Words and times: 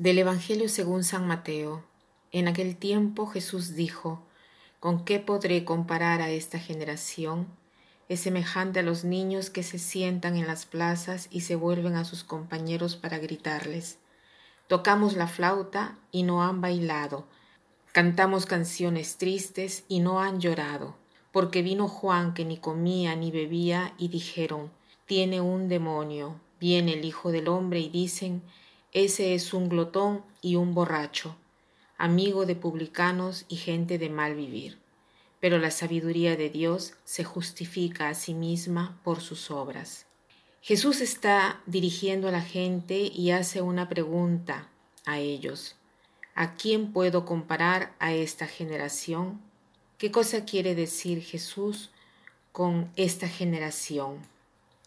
Del 0.00 0.16
Evangelio 0.16 0.70
según 0.70 1.04
San 1.04 1.26
Mateo. 1.26 1.84
En 2.32 2.48
aquel 2.48 2.74
tiempo 2.76 3.26
Jesús 3.26 3.74
dijo, 3.74 4.22
¿Con 4.78 5.04
qué 5.04 5.18
podré 5.18 5.66
comparar 5.66 6.22
a 6.22 6.30
esta 6.30 6.58
generación? 6.58 7.48
Es 8.08 8.20
semejante 8.20 8.80
a 8.80 8.82
los 8.82 9.04
niños 9.04 9.50
que 9.50 9.62
se 9.62 9.78
sientan 9.78 10.38
en 10.38 10.46
las 10.46 10.64
plazas 10.64 11.28
y 11.30 11.42
se 11.42 11.54
vuelven 11.54 11.96
a 11.96 12.06
sus 12.06 12.24
compañeros 12.24 12.96
para 12.96 13.18
gritarles. 13.18 13.98
Tocamos 14.68 15.16
la 15.16 15.26
flauta 15.26 15.98
y 16.10 16.22
no 16.22 16.42
han 16.44 16.62
bailado. 16.62 17.26
Cantamos 17.92 18.46
canciones 18.46 19.18
tristes 19.18 19.84
y 19.86 20.00
no 20.00 20.22
han 20.22 20.40
llorado. 20.40 20.96
Porque 21.30 21.60
vino 21.60 21.88
Juan 21.88 22.32
que 22.32 22.46
ni 22.46 22.56
comía 22.56 23.16
ni 23.16 23.30
bebía 23.30 23.92
y 23.98 24.08
dijeron, 24.08 24.70
tiene 25.04 25.42
un 25.42 25.68
demonio. 25.68 26.40
Viene 26.58 26.94
el 26.94 27.04
Hijo 27.04 27.32
del 27.32 27.48
Hombre 27.48 27.80
y 27.80 27.90
dicen, 27.90 28.42
ese 28.92 29.34
es 29.34 29.54
un 29.54 29.68
glotón 29.68 30.24
y 30.42 30.56
un 30.56 30.74
borracho, 30.74 31.36
amigo 31.96 32.44
de 32.44 32.56
publicanos 32.56 33.44
y 33.48 33.56
gente 33.56 33.98
de 33.98 34.10
mal 34.10 34.34
vivir. 34.34 34.78
Pero 35.38 35.58
la 35.58 35.70
sabiduría 35.70 36.36
de 36.36 36.50
Dios 36.50 36.94
se 37.04 37.22
justifica 37.22 38.08
a 38.08 38.14
sí 38.14 38.34
misma 38.34 38.98
por 39.04 39.20
sus 39.20 39.50
obras. 39.50 40.06
Jesús 40.60 41.00
está 41.00 41.60
dirigiendo 41.66 42.28
a 42.28 42.32
la 42.32 42.42
gente 42.42 43.10
y 43.14 43.30
hace 43.30 43.62
una 43.62 43.88
pregunta 43.88 44.68
a 45.06 45.18
ellos. 45.18 45.76
¿A 46.34 46.54
quién 46.54 46.92
puedo 46.92 47.24
comparar 47.24 47.94
a 47.98 48.12
esta 48.12 48.46
generación? 48.46 49.40
¿Qué 49.98 50.10
cosa 50.10 50.44
quiere 50.44 50.74
decir 50.74 51.22
Jesús 51.22 51.90
con 52.52 52.90
esta 52.96 53.28
generación? 53.28 54.18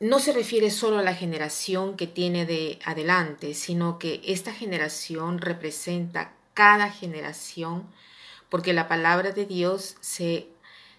No 0.00 0.20
se 0.20 0.32
refiere 0.32 0.70
solo 0.70 0.98
a 0.98 1.02
la 1.02 1.14
generación 1.14 1.96
que 1.96 2.06
tiene 2.06 2.46
de 2.46 2.78
adelante, 2.84 3.54
sino 3.54 3.98
que 3.98 4.20
esta 4.24 4.52
generación 4.52 5.38
representa 5.38 6.34
cada 6.54 6.90
generación, 6.90 7.86
porque 8.48 8.72
la 8.72 8.86
palabra 8.88 9.32
de 9.32 9.44
Dios 9.44 9.96
se, 10.00 10.48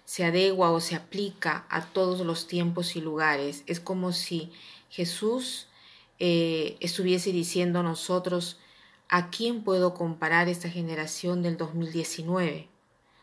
se 0.04 0.24
adegua 0.24 0.70
o 0.70 0.80
se 0.80 0.96
aplica 0.96 1.66
a 1.70 1.86
todos 1.86 2.20
los 2.26 2.46
tiempos 2.46 2.94
y 2.94 3.00
lugares. 3.00 3.62
Es 3.66 3.80
como 3.80 4.12
si 4.12 4.52
Jesús 4.90 5.68
eh, 6.18 6.76
estuviese 6.80 7.32
diciendo 7.32 7.80
a 7.80 7.82
nosotros, 7.82 8.58
¿a 9.08 9.30
quién 9.30 9.64
puedo 9.64 9.94
comparar 9.94 10.48
esta 10.48 10.68
generación 10.68 11.42
del 11.42 11.56
2019? 11.56 12.68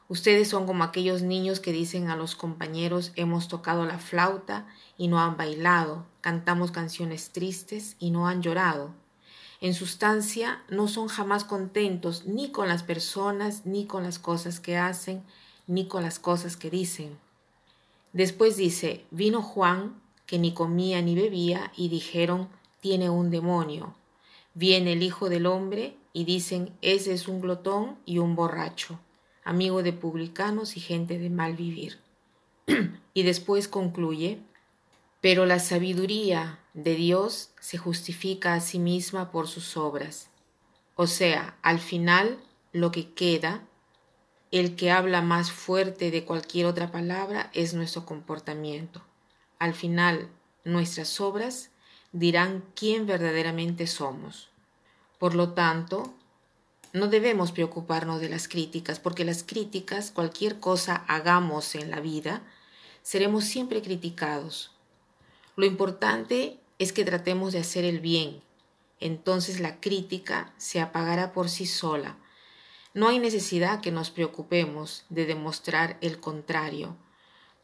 Ustedes 0.09 0.47
son 0.47 0.66
como 0.66 0.86
aquellos 0.86 1.22
niños 1.22 1.59
que 1.59 1.73
dicen 1.73 2.09
a 2.09 2.16
los 2.16 2.36
compañeros 2.36 3.11
hemos 3.17 3.50
tocado 3.50 3.86
la 3.86 4.00
flauta 4.00 4.66
y 4.97 5.09
no 5.09 5.19
han 5.19 5.36
bailado, 5.36 6.05
cantamos 6.22 6.72
canciones 6.72 7.31
tristes 7.31 7.97
y 7.99 8.11
no 8.11 8.27
han 8.27 8.41
llorado. 8.41 8.94
En 9.59 9.73
sustancia, 9.73 10.64
no 10.69 10.88
son 10.88 11.09
jamás 11.09 11.44
contentos 11.44 12.25
ni 12.25 12.52
con 12.52 12.69
las 12.69 12.83
personas, 12.83 13.66
ni 13.66 13.86
con 13.86 14.03
las 14.03 14.17
cosas 14.17 14.61
que 14.61 14.77
hacen, 14.77 15.23
ni 15.66 15.88
con 15.88 16.03
las 16.03 16.19
cosas 16.19 16.55
que 16.55 16.69
dicen. 16.69 17.17
Después 18.14 18.55
dice, 18.55 19.03
vino 19.11 19.42
Juan, 19.42 19.99
que 20.25 20.39
ni 20.39 20.53
comía 20.53 21.02
ni 21.02 21.16
bebía, 21.16 21.71
y 21.75 21.89
dijeron, 21.89 22.47
tiene 22.80 23.09
un 23.09 23.30
demonio. 23.30 23.94
Viene 24.53 24.94
el 24.94 25.03
Hijo 25.03 25.27
del 25.27 25.47
Hombre, 25.47 25.97
y 26.14 26.23
dicen, 26.23 26.71
ese 26.81 27.14
es 27.14 27.27
un 27.27 27.42
glotón 27.42 27.97
y 28.05 28.19
un 28.19 28.36
borracho 28.36 28.99
amigo 29.48 29.81
de 29.81 29.94
publicanos 29.94 30.76
y 30.76 30.81
gente 30.81 31.17
de 31.17 31.30
mal 31.30 31.56
vivir. 31.56 32.00
y 33.14 33.23
después 33.23 33.70
concluye, 33.70 34.39
pero 35.21 35.45
la 35.45 35.60
sabiduría 35.60 36.60
de 36.73 36.95
Dios 36.95 37.52
se 37.61 37.77
justifica 37.77 38.54
a 38.54 38.60
sí 38.60 38.77
misma 38.77 39.32
por 39.32 39.48
sus 39.48 39.77
obras. 39.77 40.30
O 40.95 41.08
sea, 41.08 41.58
al 41.61 41.80
final 41.80 42.39
lo 42.73 42.92
que 42.92 43.14
queda, 43.14 43.64
el 44.52 44.76
que 44.76 44.92
habla 44.92 45.21
más 45.21 45.52
fuerte 45.52 46.11
de 46.11 46.26
cualquier 46.26 46.66
otra 46.66 46.92
palabra 46.92 47.50
es 47.54 47.73
nuestro 47.73 48.05
comportamiento. 48.05 49.02
Al 49.60 49.73
final, 49.73 50.30
nuestras 50.66 51.21
obras 51.21 51.71
dirán 52.11 52.66
quién 52.76 53.05
verdaderamente 53.05 53.88
somos. 53.88 54.50
Por 55.20 55.36
lo 55.36 55.54
tanto, 55.54 56.14
no 56.93 57.08
debemos 57.08 57.52
preocuparnos 57.52 58.21
de 58.21 58.30
las 58.30 58.48
críticas, 58.48 58.99
porque 58.99 59.25
las 59.25 59.43
críticas, 59.43 60.11
cualquier 60.11 60.59
cosa 60.59 61.03
hagamos 61.08 61.75
en 61.75 61.92
la 61.92 61.99
vida, 61.99 62.42
seremos 63.02 63.45
siempre 63.45 63.81
criticados. 63.81 64.71
Lo 65.55 65.65
importante 65.65 66.59
es 66.80 66.93
que 66.93 67.05
tratemos 67.05 67.53
de 67.53 67.59
hacer 67.59 67.86
el 67.86 67.99
bien. 67.99 68.42
Entonces 68.99 69.59
la 69.59 69.80
crítica 69.80 70.53
se 70.58 70.81
apagará 70.81 71.33
por 71.33 71.49
sí 71.49 71.65
sola. 71.65 72.17
No 72.93 73.09
hay 73.09 73.20
necesidad 73.20 73.81
que 73.81 73.92
nos 73.92 74.09
preocupemos 74.09 75.05
de 75.09 75.26
demostrar 75.26 75.97
el 76.02 76.20
contrario, 76.20 76.95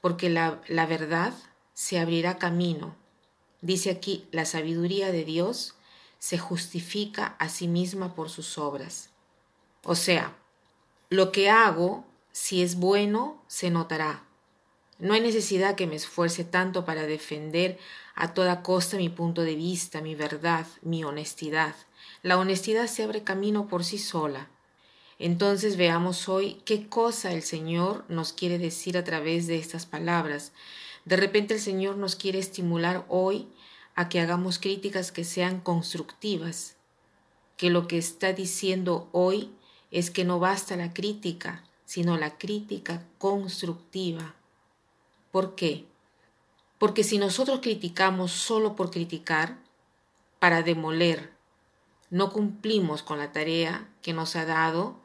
porque 0.02 0.30
la, 0.30 0.62
la 0.68 0.86
verdad 0.86 1.34
se 1.74 2.00
abrirá 2.00 2.38
camino. 2.38 2.96
Dice 3.62 3.90
aquí, 3.90 4.28
la 4.32 4.46
sabiduría 4.46 5.12
de 5.12 5.24
Dios 5.24 5.76
se 6.20 6.38
justifica 6.38 7.36
a 7.40 7.50
sí 7.50 7.68
misma 7.68 8.14
por 8.16 8.30
sus 8.30 8.58
obras. 8.58 9.13
O 9.84 9.96
sea, 9.96 10.36
lo 11.10 11.32
que 11.32 11.50
hago, 11.50 12.06
si 12.32 12.64
es 12.64 12.76
bueno, 12.76 13.44
se 13.48 13.70
notará. 13.70 14.24
No 14.98 15.14
hay 15.14 15.22
necesidad 15.22 15.76
que 15.76 15.88
me 15.88 15.96
esfuerce 15.96 16.46
tanto 16.46 16.86
para 16.86 17.06
defender 17.06 17.78
a 18.16 18.34
toda 18.34 18.64
costa 18.64 18.96
mi 18.96 19.10
punto 19.10 19.42
de 19.42 19.56
vista, 19.56 20.02
mi 20.02 20.16
verdad, 20.16 20.66
mi 20.82 21.04
honestidad. 21.04 21.76
La 22.22 22.38
honestidad 22.38 22.88
se 22.88 23.04
abre 23.04 23.24
camino 23.24 23.68
por 23.68 23.84
sí 23.84 23.98
sola. 23.98 24.50
Entonces 25.20 25.76
veamos 25.76 26.30
hoy 26.30 26.62
qué 26.66 26.88
cosa 26.88 27.34
el 27.34 27.44
Señor 27.44 28.06
nos 28.08 28.34
quiere 28.34 28.58
decir 28.58 28.98
a 28.98 29.04
través 29.04 29.48
de 29.48 29.58
estas 29.58 29.86
palabras. 29.86 30.54
De 31.06 31.18
repente 31.18 31.56
el 31.56 31.60
Señor 31.60 31.98
nos 31.98 32.16
quiere 32.16 32.40
estimular 32.40 33.06
hoy 33.10 33.50
a 33.96 34.10
que 34.10 34.22
hagamos 34.22 34.58
críticas 34.58 35.12
que 35.12 35.24
sean 35.24 35.60
constructivas, 35.60 36.78
que 37.58 37.70
lo 37.70 37.88
que 37.88 37.98
está 37.98 38.34
diciendo 38.34 39.10
hoy 39.12 39.52
es 39.94 40.10
que 40.10 40.26
no 40.26 40.40
basta 40.40 40.76
la 40.76 40.92
crítica, 40.92 41.64
sino 41.86 42.18
la 42.18 42.38
crítica 42.38 43.06
constructiva. 43.20 44.34
¿Por 45.32 45.54
qué? 45.54 45.86
Porque 46.80 47.04
si 47.04 47.20
nosotros 47.20 47.60
criticamos 47.62 48.32
solo 48.32 48.76
por 48.76 48.90
criticar, 48.90 49.60
para 50.40 50.64
demoler, 50.64 51.32
no 52.10 52.34
cumplimos 52.34 53.04
con 53.04 53.20
la 53.20 53.32
tarea 53.32 53.88
que 54.02 54.14
nos 54.14 54.36
ha 54.36 54.46
dado 54.46 54.98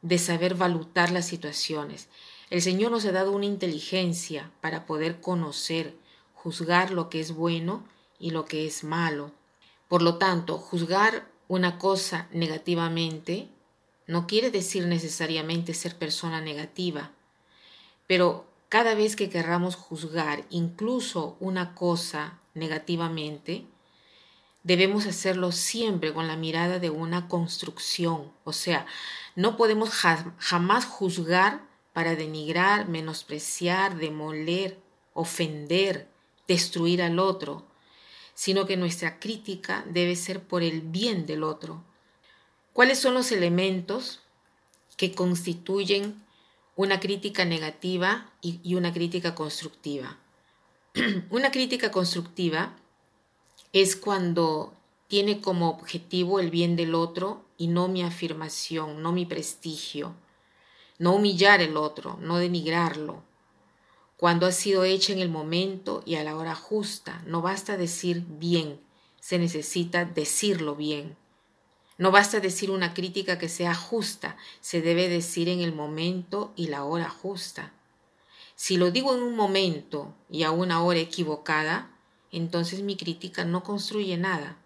de 0.00 0.18
saber 0.18 0.54
valutar 0.54 1.10
las 1.10 1.26
situaciones. 1.26 2.08
El 2.50 2.62
Señor 2.62 2.92
nos 2.92 3.04
ha 3.06 3.12
dado 3.12 3.32
una 3.32 3.46
inteligencia 3.46 4.52
para 4.60 4.86
poder 4.86 5.20
conocer, 5.20 5.96
juzgar 6.34 6.92
lo 6.92 7.10
que 7.10 7.20
es 7.20 7.34
bueno 7.34 7.84
y 8.20 8.30
lo 8.30 8.44
que 8.44 8.64
es 8.64 8.84
malo. 8.84 9.32
Por 9.88 10.02
lo 10.02 10.18
tanto, 10.18 10.56
juzgar 10.56 11.28
una 11.48 11.78
cosa 11.78 12.28
negativamente 12.30 13.50
no 14.06 14.26
quiere 14.26 14.50
decir 14.50 14.86
necesariamente 14.86 15.74
ser 15.74 15.96
persona 15.96 16.40
negativa, 16.40 17.12
pero 18.06 18.46
cada 18.68 18.94
vez 18.94 19.16
que 19.16 19.30
querramos 19.30 19.76
juzgar 19.76 20.44
incluso 20.50 21.36
una 21.40 21.74
cosa 21.74 22.40
negativamente, 22.54 23.66
debemos 24.62 25.06
hacerlo 25.06 25.52
siempre 25.52 26.12
con 26.12 26.26
la 26.26 26.36
mirada 26.36 26.78
de 26.78 26.90
una 26.90 27.28
construcción. 27.28 28.32
O 28.44 28.52
sea, 28.52 28.86
no 29.36 29.56
podemos 29.56 29.90
jamás 29.90 30.84
juzgar 30.86 31.62
para 31.92 32.16
denigrar, 32.16 32.88
menospreciar, 32.88 33.96
demoler, 33.96 34.78
ofender, 35.12 36.08
destruir 36.48 37.02
al 37.02 37.18
otro, 37.18 37.64
sino 38.34 38.66
que 38.66 38.76
nuestra 38.76 39.20
crítica 39.20 39.84
debe 39.88 40.16
ser 40.16 40.42
por 40.42 40.62
el 40.62 40.80
bien 40.80 41.26
del 41.26 41.44
otro 41.44 41.84
¿Cuáles 42.74 42.98
son 42.98 43.14
los 43.14 43.30
elementos 43.30 44.18
que 44.96 45.12
constituyen 45.12 46.26
una 46.74 46.98
crítica 46.98 47.44
negativa 47.44 48.32
y, 48.40 48.74
una 48.74 48.92
crítica 48.92 49.36
constructiva? 49.36 50.18
una 51.30 51.52
crítica 51.52 51.92
constructiva 51.92 52.74
es 53.72 53.94
cuando 53.94 54.74
tiene 55.06 55.40
como 55.40 55.70
objetivo 55.70 56.40
el 56.40 56.50
bien 56.50 56.74
del 56.74 56.96
otro 56.96 57.44
y 57.56 57.68
no 57.68 57.86
mi 57.86 58.02
afirmación, 58.02 59.00
no 59.00 59.12
mi 59.12 59.24
prestigio, 59.24 60.16
no 60.98 61.14
humillar 61.14 61.62
el 61.62 61.76
otro, 61.76 62.18
no 62.20 62.38
denigrarlo. 62.38 63.22
Cuando 64.16 64.46
ha 64.46 64.52
sido 64.52 64.82
hecha 64.82 65.12
en 65.12 65.20
el 65.20 65.28
momento 65.28 66.02
y 66.04 66.16
a 66.16 66.24
la 66.24 66.36
hora 66.36 66.56
justa, 66.56 67.22
no 67.24 67.40
basta 67.40 67.76
decir 67.76 68.24
bien, 68.26 68.80
se 69.20 69.38
necesita 69.38 70.04
decirlo 70.04 70.74
bien. 70.74 71.16
No 71.96 72.10
basta 72.10 72.40
decir 72.40 72.70
una 72.70 72.92
crítica 72.92 73.38
que 73.38 73.48
sea 73.48 73.74
justa, 73.74 74.36
se 74.60 74.82
debe 74.82 75.08
decir 75.08 75.48
en 75.48 75.60
el 75.60 75.72
momento 75.72 76.52
y 76.56 76.68
la 76.68 76.84
hora 76.84 77.08
justa. 77.08 77.72
Si 78.56 78.76
lo 78.76 78.90
digo 78.90 79.14
en 79.14 79.22
un 79.22 79.36
momento 79.36 80.14
y 80.28 80.42
a 80.42 80.50
una 80.50 80.82
hora 80.82 80.98
equivocada, 80.98 81.90
entonces 82.32 82.82
mi 82.82 82.96
crítica 82.96 83.44
no 83.44 83.62
construye 83.62 84.16
nada. 84.16 84.56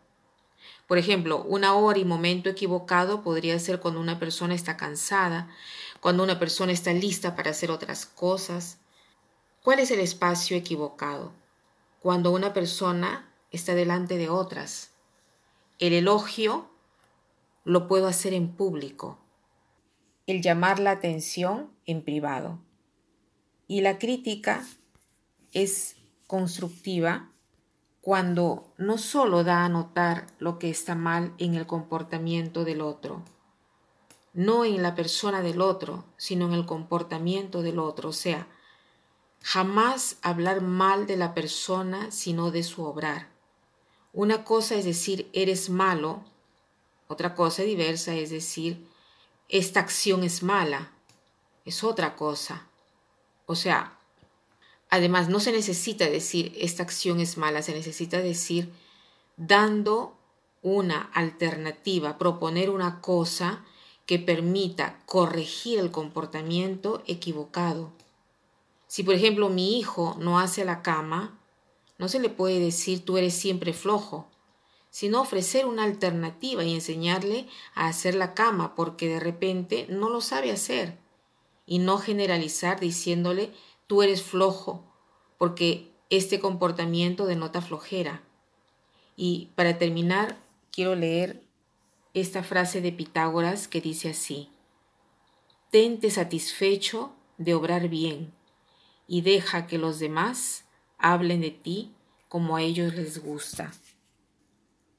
Por 0.86 0.96
ejemplo, 0.96 1.42
una 1.42 1.74
hora 1.74 1.98
y 1.98 2.04
momento 2.06 2.48
equivocado 2.48 3.22
podría 3.22 3.58
ser 3.58 3.78
cuando 3.78 4.00
una 4.00 4.18
persona 4.18 4.54
está 4.54 4.78
cansada, 4.78 5.50
cuando 6.00 6.22
una 6.22 6.38
persona 6.38 6.72
está 6.72 6.94
lista 6.94 7.36
para 7.36 7.50
hacer 7.50 7.70
otras 7.70 8.06
cosas. 8.06 8.78
¿Cuál 9.62 9.80
es 9.80 9.90
el 9.90 10.00
espacio 10.00 10.56
equivocado? 10.56 11.32
Cuando 12.00 12.30
una 12.30 12.54
persona 12.54 13.30
está 13.50 13.74
delante 13.74 14.16
de 14.16 14.30
otras. 14.30 14.92
El 15.78 15.92
elogio 15.92 16.70
lo 17.68 17.86
puedo 17.86 18.06
hacer 18.06 18.32
en 18.32 18.48
público. 18.48 19.18
El 20.26 20.40
llamar 20.40 20.78
la 20.78 20.90
atención 20.90 21.70
en 21.84 22.02
privado. 22.02 22.60
Y 23.66 23.82
la 23.82 23.98
crítica 23.98 24.66
es 25.52 25.96
constructiva 26.26 27.30
cuando 28.00 28.72
no 28.78 28.96
solo 28.96 29.44
da 29.44 29.66
a 29.66 29.68
notar 29.68 30.28
lo 30.38 30.58
que 30.58 30.70
está 30.70 30.94
mal 30.94 31.34
en 31.36 31.54
el 31.54 31.66
comportamiento 31.66 32.64
del 32.64 32.80
otro, 32.80 33.22
no 34.32 34.64
en 34.64 34.82
la 34.82 34.94
persona 34.94 35.42
del 35.42 35.60
otro, 35.60 36.06
sino 36.16 36.46
en 36.46 36.54
el 36.54 36.64
comportamiento 36.64 37.60
del 37.60 37.78
otro, 37.78 38.08
o 38.08 38.14
sea, 38.14 38.48
jamás 39.42 40.16
hablar 40.22 40.62
mal 40.62 41.06
de 41.06 41.18
la 41.18 41.34
persona, 41.34 42.10
sino 42.12 42.50
de 42.50 42.62
su 42.62 42.82
obrar. 42.82 43.28
Una 44.14 44.42
cosa 44.42 44.74
es 44.76 44.86
decir, 44.86 45.28
eres 45.34 45.68
malo, 45.68 46.24
otra 47.08 47.34
cosa 47.34 47.62
diversa 47.62 48.14
es 48.14 48.30
decir, 48.30 48.86
esta 49.48 49.80
acción 49.80 50.22
es 50.22 50.42
mala, 50.42 50.92
es 51.64 51.82
otra 51.82 52.16
cosa. 52.16 52.66
O 53.46 53.54
sea, 53.54 53.98
Además, 54.90 55.28
no 55.28 55.40
se 55.40 55.52
necesita 55.52 56.08
decir 56.08 56.54
esta 56.58 56.82
acción 56.82 57.20
es 57.20 57.36
mala, 57.36 57.62
se 57.62 57.74
necesita 57.74 58.18
decir 58.18 58.72
dando 59.36 60.16
una 60.62 61.02
alternativa, 61.12 62.18
proponer 62.18 62.70
una 62.70 63.00
cosa 63.00 63.64
que 64.06 64.18
permita 64.18 65.00
corregir 65.04 65.78
el 65.78 65.90
comportamiento 65.90 67.02
equivocado. 67.06 67.92
Si 68.86 69.02
por 69.02 69.14
ejemplo 69.14 69.50
mi 69.50 69.78
hijo 69.78 70.16
no 70.18 70.38
hace 70.40 70.64
la 70.64 70.82
cama, 70.82 71.38
no 71.98 72.08
se 72.08 72.18
le 72.18 72.30
puede 72.30 72.58
decir 72.58 73.04
tú 73.04 73.18
eres 73.18 73.34
siempre 73.34 73.74
flojo, 73.74 74.30
sino 74.90 75.20
ofrecer 75.20 75.66
una 75.66 75.84
alternativa 75.84 76.64
y 76.64 76.74
enseñarle 76.74 77.46
a 77.74 77.88
hacer 77.88 78.14
la 78.14 78.34
cama 78.34 78.74
porque 78.74 79.08
de 79.08 79.20
repente 79.20 79.86
no 79.88 80.08
lo 80.08 80.20
sabe 80.20 80.50
hacer 80.50 80.98
y 81.66 81.78
no 81.78 81.98
generalizar 81.98 82.80
diciéndole 82.80 83.52
tú 83.86 84.02
eres 84.02 84.22
flojo, 84.22 84.84
porque 85.36 85.92
este 86.10 86.40
comportamiento 86.40 87.26
denota 87.26 87.60
flojera. 87.60 88.22
Y 89.16 89.50
para 89.54 89.78
terminar, 89.78 90.38
quiero 90.70 90.94
leer 90.94 91.42
esta 92.14 92.42
frase 92.42 92.80
de 92.80 92.92
Pitágoras 92.92 93.68
que 93.68 93.80
dice 93.80 94.10
así, 94.10 94.50
Tente 95.70 96.10
satisfecho 96.10 97.12
de 97.36 97.52
obrar 97.52 97.88
bien 97.88 98.32
y 99.06 99.20
deja 99.20 99.66
que 99.66 99.76
los 99.76 99.98
demás 99.98 100.64
hablen 100.96 101.42
de 101.42 101.50
ti 101.50 101.92
como 102.28 102.56
a 102.56 102.62
ellos 102.62 102.94
les 102.94 103.22
gusta. 103.22 103.72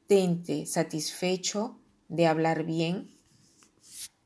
Tente 0.10 0.66
satisfecho 0.66 1.78
de 2.08 2.26
hablar 2.26 2.66
bien 2.66 3.12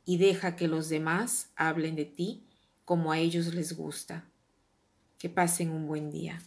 y 0.06 0.16
deja 0.16 0.56
que 0.56 0.70
los 0.70 0.88
demás 0.88 1.50
hablen 1.58 1.98
de 1.98 2.06
ti 2.06 2.48
como 2.86 3.12
a 3.12 3.20
ellos 3.20 3.54
les 3.54 3.76
gusta. 3.76 4.24
Que 5.20 5.28
pasen 5.28 5.72
un 5.72 5.86
buen 5.86 6.10
día. 6.10 6.42